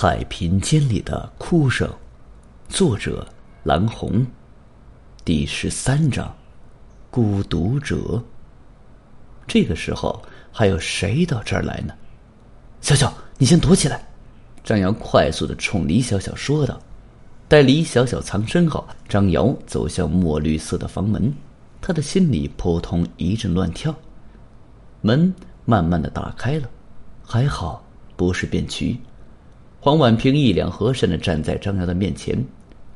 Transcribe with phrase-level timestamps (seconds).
[0.00, 1.92] 太平间里的哭声，
[2.68, 3.26] 作者
[3.64, 4.24] 蓝红，
[5.24, 6.32] 第十三章，
[7.10, 8.22] 孤独者。
[9.44, 10.22] 这个时候
[10.52, 11.92] 还有谁到这儿来呢？
[12.80, 14.00] 小小，你先躲起来。
[14.62, 16.80] 张瑶快速的冲李小小说道。
[17.48, 21.34] 待李小小藏身后，张瑶走向墨绿色的房门，
[21.80, 23.92] 他的心里扑通一阵乱跳。
[25.00, 25.34] 门
[25.64, 26.70] 慢慢的打开了，
[27.26, 27.84] 还好
[28.16, 28.96] 不是便渠。
[29.80, 32.44] 黄婉平一脸和善的站在张瑶的面前，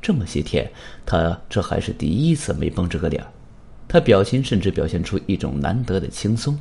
[0.01, 0.69] 这么些天，
[1.05, 3.23] 他这还是第一次没绷着个脸
[3.87, 6.59] 他表情甚至表现出一种难得的轻松。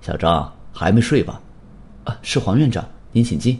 [0.00, 1.40] 小张还没睡吧？
[2.04, 3.58] 啊，是黄院长，您请进。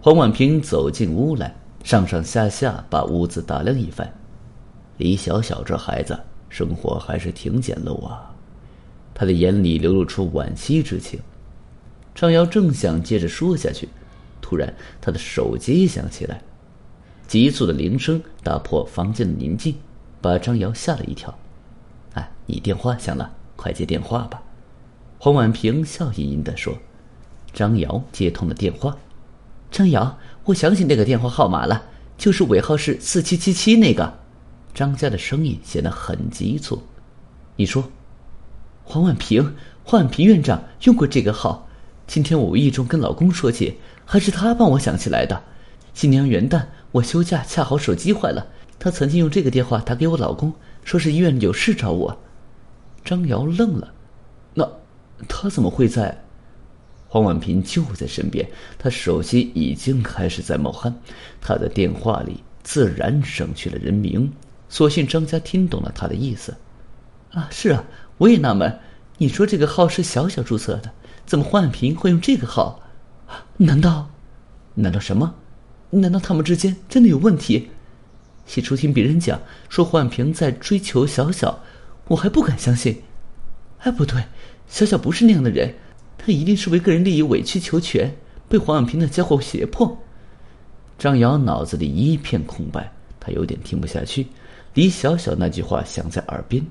[0.00, 1.54] 黄婉平走进屋来，
[1.84, 4.10] 上上下下把屋子打量一番。
[4.96, 6.18] 李小小这孩子
[6.48, 8.34] 生活还是挺简陋啊，
[9.12, 11.20] 他的眼里流露出惋惜之情。
[12.14, 13.86] 张瑶正想接着说下去。
[14.48, 16.40] 突然，他的手机响起来，
[17.26, 19.74] 急促的铃声打破房间的宁静，
[20.20, 21.36] 把张瑶吓了一跳。
[22.14, 24.40] “哎，你电话响了，快接电话吧。”
[25.18, 26.72] 黄婉平笑吟吟地说。
[27.52, 28.96] 张瑶接通了电话。
[29.68, 31.82] “张瑶，我想起那个电话号码了，
[32.16, 34.16] 就是尾号是四七七七那个。”
[34.72, 36.80] 张家的声音显得很急促。
[37.56, 37.82] “你说，
[38.84, 41.65] 黄婉平，黄婉平院长用过这个号。
[42.06, 45.42] 今天我无意中跟老公说起。”还是他帮我想起来的。
[45.92, 48.46] 今年元旦我休假，恰好手机坏了，
[48.78, 50.52] 他曾经用这个电话打给我老公，
[50.84, 52.16] 说是医院有事找我。
[53.04, 53.92] 张瑶愣了，
[54.54, 54.70] 那
[55.26, 56.22] 他怎么会在？
[57.08, 60.94] 黄婉平就在身边，他手机已经开始在冒汗，
[61.40, 64.30] 他的电话里自然省去了人名。
[64.68, 66.54] 所幸张家听懂了他的意思。
[67.32, 67.82] 啊，是啊，
[68.18, 68.78] 我也纳闷，
[69.18, 70.92] 你说这个号是小小注册的，
[71.26, 72.80] 怎么黄婉平会用这个号？
[73.56, 74.10] 难道，
[74.74, 75.34] 难道什么？
[75.90, 77.70] 难道他们之间真的有问题？
[78.46, 81.58] 起初听别人讲说黄婉平在追求小小，
[82.06, 83.02] 我还不敢相信。
[83.80, 84.22] 哎，不对，
[84.68, 85.74] 小小不是那样的人，
[86.16, 88.16] 他一定是为个人利益委曲求全，
[88.48, 89.98] 被黄婉平的家伙胁迫。
[90.96, 94.28] 张瑶脑子里一片空白，他有点听不下去。
[94.74, 96.64] 李小小那句话响在耳边：“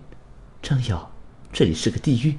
[0.64, 1.12] 张瑶，
[1.52, 2.38] 这里是个地狱。”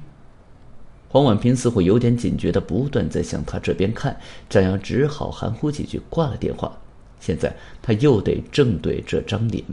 [1.09, 4.19] 黄婉平似乎有点警觉的，不断在向他这边看。
[4.49, 6.71] 张扬只好含糊几句，挂了电话。
[7.19, 9.63] 现在他又得正对这张脸。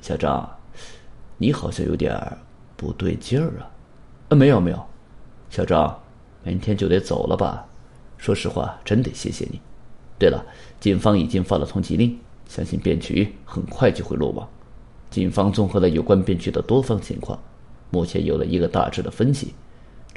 [0.00, 0.48] 小张，
[1.36, 2.14] 你好像有点
[2.76, 3.70] 不对劲儿啊！
[4.28, 4.86] 呃，没有没有。
[5.50, 5.98] 小张，
[6.44, 7.66] 明天就得走了吧？
[8.18, 9.60] 说实话，真得谢谢你。
[10.18, 10.44] 对了，
[10.78, 14.48] 警方已经发了通缉令，相信变局很快就会落网。
[15.10, 17.40] 警方综合了有关变局的多方情况，
[17.90, 19.54] 目前有了一个大致的分析。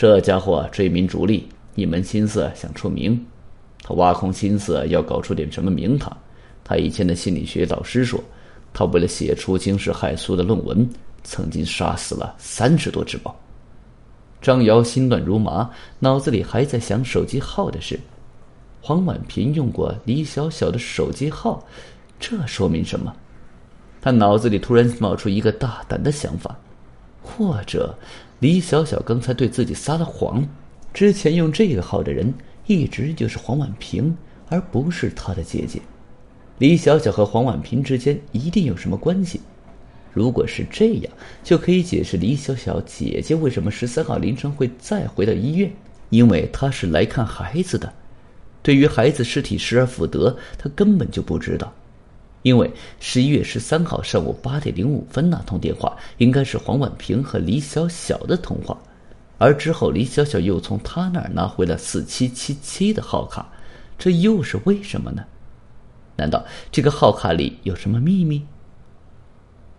[0.01, 3.23] 这家伙追名逐利，一门心思想出名。
[3.83, 6.11] 他挖空心思要搞出点什么名堂。
[6.63, 8.19] 他以前的心理学老师说，
[8.73, 10.89] 他为了写出惊世骇俗的论文，
[11.23, 13.35] 曾经杀死了三十多只猫。
[14.41, 15.69] 张瑶心乱如麻，
[15.99, 17.99] 脑子里还在想手机号的事。
[18.81, 21.63] 黄婉平用过李小小的手机号，
[22.19, 23.15] 这说明什么？
[24.01, 26.57] 他脑子里突然冒出一个大胆的想法，
[27.21, 27.95] 或者……
[28.41, 30.43] 李小小刚才对自己撒了谎，
[30.91, 32.33] 之前用这个号的人
[32.65, 34.17] 一直就是黄婉平，
[34.49, 35.79] 而不是她的姐姐。
[36.57, 39.39] 李小小和黄婉平之间一定有什么关系。
[40.11, 41.13] 如果是这样，
[41.43, 45.71] 就可以解释李小小姐姐为什么十三号凌晨会再回到医院，
[46.09, 47.93] 因为她是来看孩子的。
[48.63, 51.71] 对于孩子尸体失而复得，她根本就不知道。
[52.43, 58.77] 因为十一月十三号上午八点零五分那通电话应该是黄婉平和李小小的通话，
[59.37, 63.47] 而之后李小小又从他那儿拿回了四七七七的号卡，
[63.97, 65.23] 这又是为什么呢？
[66.15, 68.43] 难道这个号卡里有什么秘密？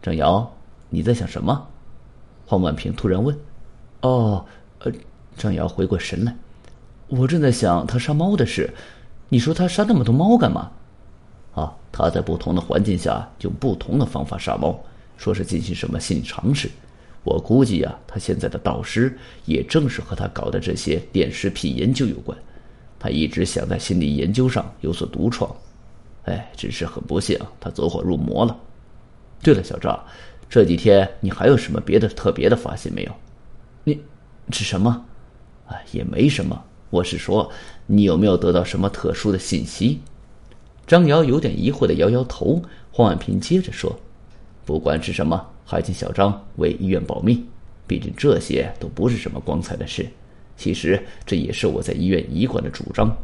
[0.00, 0.52] 张瑶，
[0.88, 1.68] 你在想什么？
[2.46, 3.36] 黄婉平突然问。
[4.00, 4.44] 哦，
[4.80, 4.92] 呃，
[5.36, 6.34] 张瑶回过神来，
[7.08, 8.72] 我正在想他杀猫的事。
[9.28, 10.70] 你说他杀那么多猫干嘛？
[11.54, 14.78] 啊，他在不同的环境下用不同的方法杀猫，
[15.16, 16.70] 说是进行什么心理尝试。
[17.24, 22.36] 我估计呀，他现在的导师也正是和他搞的这些电视品研究有关。
[22.98, 25.54] 他一直想在心理研究上有所独创，
[26.24, 28.56] 哎，只是很不幸，他走火入魔了。
[29.42, 30.04] 对了，小赵，
[30.48, 33.12] 这几天你还有什么别的特别的发现没有？
[33.84, 34.00] 你
[34.50, 35.04] 是什么？
[35.66, 36.60] 哎，也没什么。
[36.90, 37.50] 我是说，
[37.86, 40.00] 你有没有得到什么特殊的信息？
[40.86, 43.98] 张瑶有点疑惑的摇摇头，黄婉平接着说
[44.66, 47.44] ：“不管是什么，还请小张为医院保密。
[47.86, 50.06] 毕竟这些都不是什么光彩的事。
[50.56, 53.14] 其实这也是我在医院一贯的主张。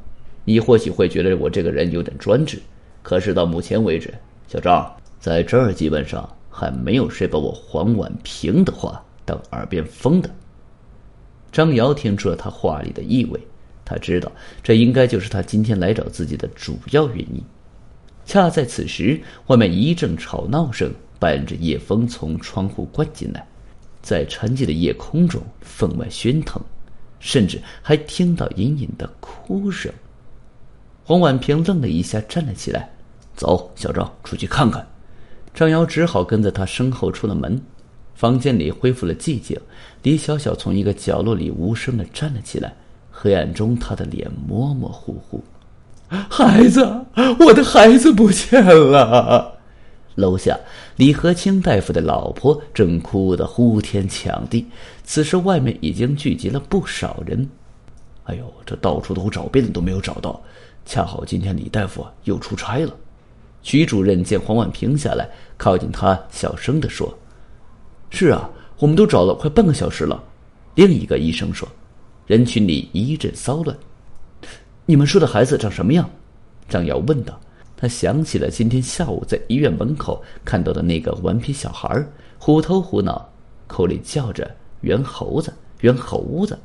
[0.45, 2.59] 你或许会觉得我这个人有点专制。
[3.03, 4.13] 可是到目前为止，
[4.47, 4.91] 小张
[5.21, 10.31] 在这儿基本上还没有谁把我黄婉平的话当耳边风的。
[11.53, 13.41] 张瑶听出了他话里的意味，
[13.88, 14.31] 他知道
[14.62, 17.43] 这应该就是他今天来找自己的主要原因。
[18.26, 23.46] 恰在此时，外面一阵吵闹声伴着夜风从窗户灌进来，
[24.02, 26.61] 在沉寂的夜空中分外喧腾，
[27.19, 29.90] 甚至还听到隐隐的哭声。
[31.02, 32.90] 黄婉平愣了一下，站了起来
[33.35, 34.87] ：“走，小张，出去看看。”
[35.55, 37.58] 张瑶只好跟在他身后出了门。
[38.14, 39.56] 房间里恢复了寂静，
[40.02, 42.75] 李小小从一个角落里无声的站了起来。
[43.20, 45.43] 黑暗中，他的脸模模糊糊。
[46.09, 46.88] 孩子，
[47.41, 49.59] 我的孩子不见了！
[50.15, 50.56] 楼下，
[50.94, 54.65] 李和清大夫的老婆正哭得呼天抢地。
[55.03, 57.49] 此时，外面已经聚集了不少人。
[58.25, 60.41] 哎呦，这到处都找遍了，都没有找到。
[60.87, 62.94] 恰好今天李大夫又出差了。
[63.62, 67.12] 徐主任见黄婉平下来，靠近他，小声的说。
[68.11, 68.49] 是啊，
[68.79, 70.23] 我们都找了快半个小时了。
[70.76, 71.69] 另一个医生说
[72.29, 73.77] ：“人群里一阵骚乱。”
[74.87, 76.09] 你们说的孩子长什么样？
[76.69, 77.41] 张瑶问道。
[77.81, 82.05] 他想起了今天下午在医院门口看到的那个顽皮小孩，
[82.37, 83.29] 虎头虎脑，
[83.69, 84.51] 口里叫着
[84.83, 86.59] “猿猴子，猿猴子”。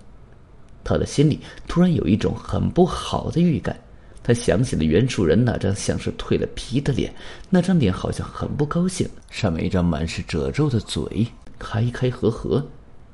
[0.83, 3.79] 他的心里突然有一种很不好的预感。
[4.23, 7.13] 他想起了袁树人那张像是蜕了皮的脸，
[7.49, 11.27] 那张脸好像很不高兴，上面一张满是褶皱的嘴，
[11.59, 12.65] 开开合合。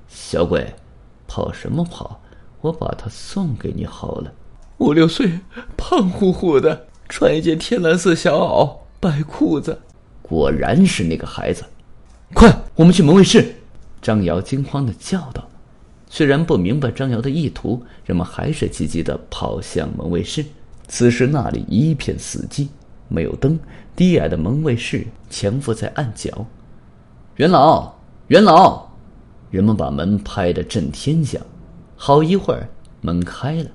[0.08, 0.74] 小鬼，
[1.28, 2.22] 跑什么跑？
[2.62, 4.34] 我把它送给你好了。
[4.80, 5.40] 五六岁，
[5.76, 9.80] 胖乎乎的，穿一件天蓝色小袄，白裤子，
[10.22, 11.64] 果然是那个孩子。
[12.34, 13.56] 快，我们去门卫室！
[14.02, 15.46] 张瑶惊慌的叫道。
[16.10, 20.46] 虽然不明白张瑶的意图，人们还是急急的跑向门卫室。
[20.88, 22.68] 此时那里一片死寂，
[23.08, 23.60] 没有灯，
[23.96, 26.46] 低矮的门卫室潜伏在暗角。
[27.36, 27.94] 元老，
[28.28, 28.88] 元老！
[29.52, 31.42] 人们把门拍得震天响。
[32.02, 32.66] 好一会儿，
[33.02, 33.70] 门开了，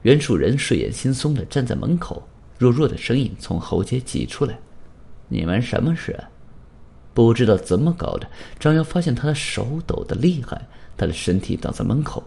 [0.00, 2.26] 袁树人睡眼惺忪的站在门口，
[2.56, 4.58] 弱弱的声音从喉结挤出来
[5.28, 6.18] ：“你们什么事？”
[7.12, 8.26] 不知道怎么搞的，
[8.58, 10.58] 张瑶发现他的手抖得厉害，
[10.96, 12.24] 他的身体挡在门口。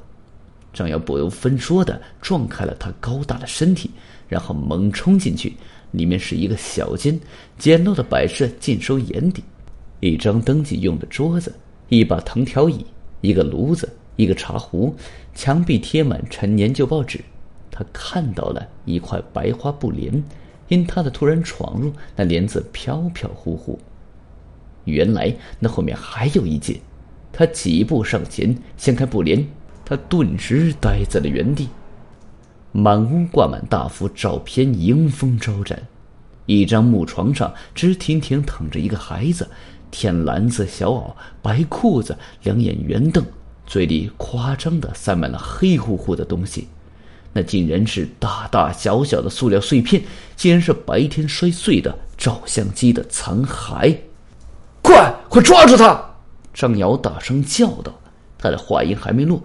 [0.72, 3.90] 张瑶不由分说的撞开了他高大的身体。
[4.28, 5.58] 然后猛冲进去，
[5.90, 7.20] 里面是一个小间，
[7.58, 9.44] 简陋的摆设尽收眼底：
[10.00, 11.52] 一张登记用的桌子，
[11.88, 12.86] 一把藤条椅，
[13.22, 14.94] 一个炉子，一个茶壶，
[15.34, 17.22] 墙壁贴满陈年旧报纸。
[17.72, 20.22] 他看到了一块白花布帘，
[20.68, 23.80] 因他的突然闯入，那帘子飘飘忽忽。
[24.84, 26.76] 原来那后面还有一间。
[27.32, 29.48] 他几步上前，掀开布帘，
[29.86, 31.70] 他顿时呆在了原地。
[32.74, 35.82] 满屋挂满大幅照片，迎风招展。
[36.46, 39.48] 一张木床上直挺挺躺着一个孩子，
[39.90, 43.24] 天蓝色小袄，白裤子，两眼圆瞪，
[43.70, 46.68] 嘴里夸张的塞满了黑乎乎的东西。
[47.32, 50.02] 那竟然是大大小小的塑料碎片，
[50.36, 53.96] 竟然是白天摔碎的照相机的残骸！
[54.82, 56.04] 快，快抓住他！
[56.52, 57.94] 张瑶大声叫道。
[58.40, 59.40] 他的话音还没落。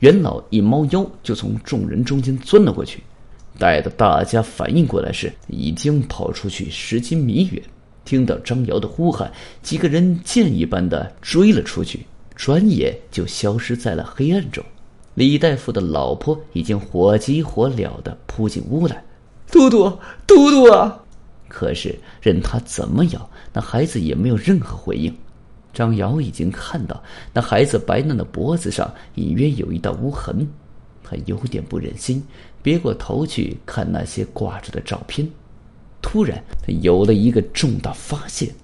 [0.00, 3.02] 袁老一猫腰，就从众人中间钻了过去。
[3.58, 7.62] 待到大家反应过来时，已经跑出去十几米远。
[8.06, 9.30] 听到张瑶的呼喊，
[9.62, 12.06] 几个人箭一般的追了出去，
[12.36, 14.62] 转眼就消失在了黑暗中。
[15.14, 19.02] 李大夫的老婆已经火急火燎的扑进屋来
[19.50, 19.90] ：“嘟嘟，
[20.26, 21.02] 嘟嘟啊！”
[21.48, 25.12] 可是任他怎么咬，那孩子也没有任何回应。
[25.72, 27.02] 张瑶已经看到
[27.32, 30.46] 那孩子白嫩的脖子上隐约有一道污痕，
[31.02, 32.22] 他有点不忍心，
[32.62, 35.26] 别过头去看那些挂着的照片。
[36.02, 38.54] 突然，他有了一个重大发现：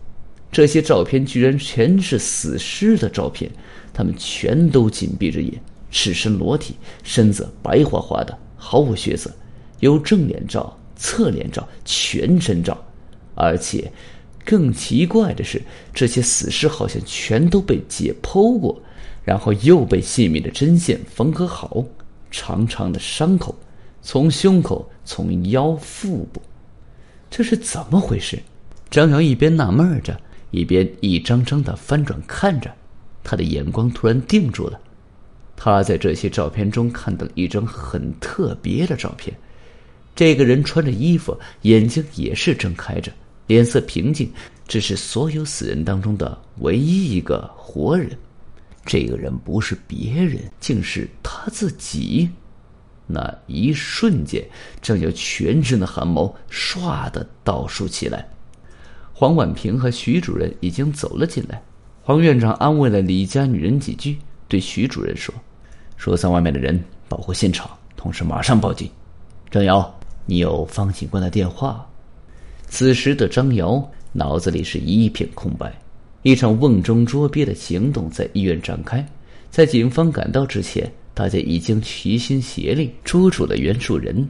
[0.52, 3.50] 这些照片居然全是死尸的照片，
[3.92, 5.52] 他们全都紧闭着眼，
[5.90, 9.28] 赤身裸体，身子白花花的，毫无血色，
[9.80, 12.80] 有正脸照、侧脸照、全身照，
[13.35, 13.90] 而且。
[14.44, 15.62] 更奇怪的是，
[15.94, 18.82] 这些死尸好像全都被解剖过，
[19.23, 21.85] 然后又被细密的针线缝合好，
[22.28, 23.54] 长长的伤口，
[24.02, 26.42] 从胸口、从腰、腹部，
[27.30, 28.37] 这是怎么回事？
[28.90, 30.21] 张瑶一边纳闷着，
[30.52, 32.73] 一边一张张的翻转看着，
[33.25, 34.80] 他的眼光突然定住了。
[35.56, 39.37] 他在这些照片中看到了一张很特别的照片，
[40.14, 43.11] 这个人穿着衣服，眼睛也是睁开着。
[43.49, 44.32] 脸色平静，
[44.68, 48.16] 只是所有死人当中的唯一一个活人。
[48.85, 52.28] 这个人不是别人，竟是他自己。
[53.06, 54.44] 那一瞬间，
[54.80, 58.26] 张瑶全身的汗毛唰的倒竖起来。
[59.23, 61.62] 黄婉平和徐主任已经走了进来。
[62.02, 65.33] 黄院长安慰了李家女人几句，对徐主任说
[65.97, 68.91] ：“疏散外面的人，保护现场，同时马上报警。”
[69.49, 71.88] 张瑶，你有方警官的电话？
[72.67, 75.73] 此时的张瑶脑子里是一片空白。
[76.23, 79.07] 一场瓮中捉鳖的行动在医院展开，
[79.52, 84.29] 在警方赶到之前，大家已经齐心协力捉住了袁树人。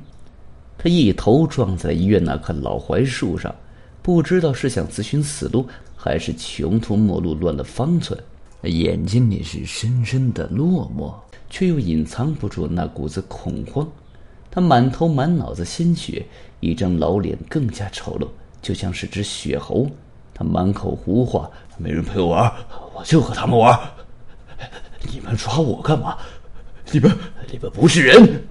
[0.77, 3.55] 他一头撞在医院那棵老槐树上，
[4.03, 5.67] 不知道是想自寻死路。
[6.05, 8.19] 还是穷途末路乱了方寸，
[8.63, 11.15] 眼睛里是深深的落寞，
[11.49, 13.89] 却又隐藏不住那股子恐慌。
[14.51, 16.27] 他满头满脑子鲜血，
[16.59, 18.27] 一张老脸更加丑陋，
[18.61, 19.89] 就像是只血猴。
[20.35, 22.53] 他满口胡话：“没人陪我玩，
[22.97, 23.79] 我就和他们玩。
[25.09, 26.19] 你们抓我干嘛？
[26.91, 27.17] 你们，
[27.53, 28.43] 你们不是人！”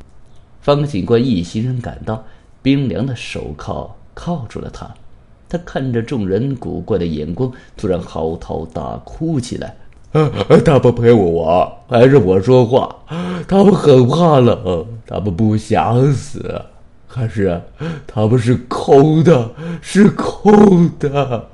[0.61, 2.23] 方警官一行人赶到，
[2.61, 4.89] 冰凉的手铐铐住了他。
[5.51, 9.75] 他看着众人古怪的眼光，突然嚎啕大哭起来。
[10.63, 12.95] 他不陪我玩，还是我说话。
[13.49, 16.61] 他们很怕冷，他们不想死，
[17.05, 17.61] 可是
[18.07, 21.49] 他们是空的，是空的。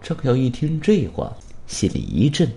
[0.00, 1.32] 张瑶一听这话，
[1.66, 2.48] 心里一震。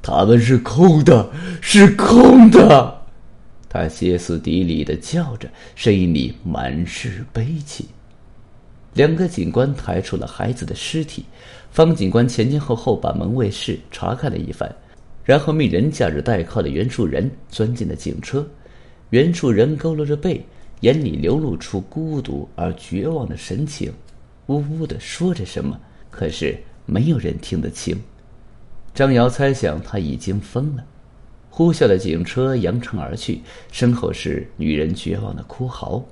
[0.00, 1.28] 他们是空的，
[1.60, 2.96] 是空的。
[3.68, 7.88] 他歇斯底里的叫着，声音里满是悲戚。
[8.94, 11.24] 两个警官抬出了孩子的尸体，
[11.70, 14.70] 方警官前前后后把门卫室查看了一番，
[15.24, 18.46] 然后命人架着带铐的袁树人钻进了警车。
[19.10, 20.44] 袁树人佝偻着背，
[20.80, 23.90] 眼里流露出孤独而绝望的神情，
[24.46, 25.80] 呜呜的说着什么，
[26.10, 27.98] 可是没有人听得清。
[28.94, 30.84] 张瑶猜想他已经疯了，
[31.48, 36.04] 呼啸的警车扬长而去，身后是女人绝望的哭嚎。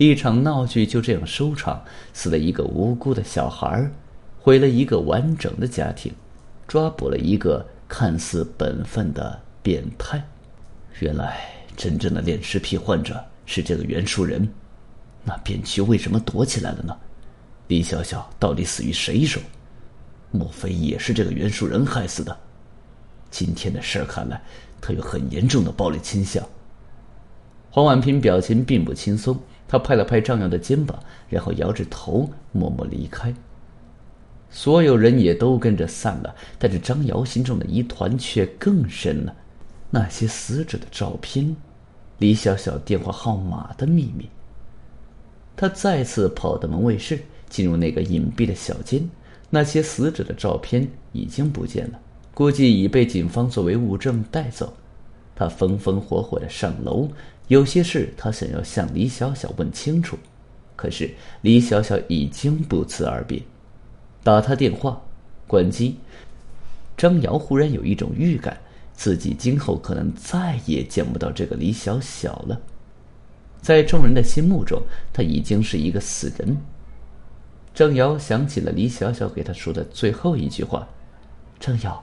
[0.00, 3.86] 一场闹剧就这样收场，死了一个无辜的小孩
[4.38, 6.10] 毁了一个完整的家庭，
[6.66, 10.26] 抓捕了一个看似本分的变态。
[11.00, 11.42] 原来
[11.76, 14.48] 真正的恋尸癖患者是这个袁树人，
[15.22, 16.96] 那便区为什么躲起来了呢？
[17.68, 19.38] 李小小到底死于谁手？
[20.30, 22.34] 莫非也是这个袁树人害死的？
[23.30, 24.40] 今天的事儿看来，
[24.80, 26.42] 他有很严重的暴力倾向。
[27.70, 29.38] 黄婉平表情并不轻松。
[29.70, 30.98] 他拍了拍张瑶的肩膀，
[31.28, 33.32] 然后摇着头默默离开。
[34.50, 39.32] 所有人也都跟着散了，但是张瑶心中的疑团却更深了。
[39.88, 41.54] 那些死者的照片，
[42.18, 44.28] 李小小电话号码的秘密。
[45.56, 49.08] 他再次跑到门卫室，进入那个隐蔽的小间。
[49.50, 52.00] 那些死者的照片已经不见了，
[52.34, 54.72] 估计已被警方作为物证带走。
[55.36, 57.08] 他风风火火的上楼。
[57.50, 60.16] 有些事他想要向李小小问清楚，
[60.76, 63.42] 可是李小小已经不辞而别。
[64.22, 65.02] 打他电话，
[65.48, 65.96] 关机。
[66.96, 68.56] 张瑶忽然有一种预感，
[68.92, 72.60] 自己今后可能再也见不到这个李小小了。
[73.60, 74.80] 在众人的心目中，
[75.12, 76.56] 他已经是一个死人。
[77.74, 80.88] 张瑶想起了李小小给他说的最后一句话
[81.58, 82.00] ：“张瑶，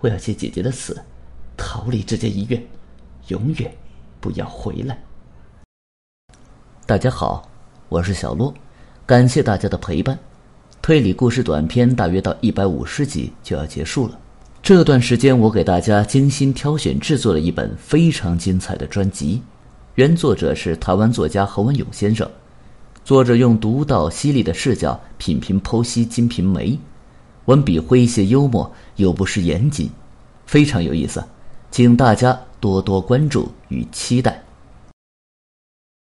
[0.00, 0.98] 我要借姐姐的死，
[1.58, 2.66] 逃离这间医院，
[3.26, 3.70] 永远。”
[4.20, 4.98] 不要回来！
[6.86, 7.48] 大家好，
[7.88, 8.52] 我是小洛，
[9.06, 10.18] 感谢大家的陪伴。
[10.82, 14.18] 推理故事短篇大约到一百五十集就要结束了。
[14.62, 19.42] 这段时间，我给大家精心挑选制作了一本非常精彩的专辑。
[19.94, 22.28] 原作者是台湾作家侯文勇先生，
[23.04, 26.70] 作者用独到犀利的视角品评剖析《金瓶梅》，
[27.44, 29.90] 文笔诙谐幽默又不失严谨，
[30.46, 31.22] 非常有意思。
[31.70, 34.47] 请大家多多关注与期待。